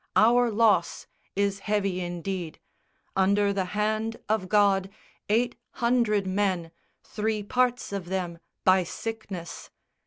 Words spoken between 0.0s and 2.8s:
Our loss is heavy indeed,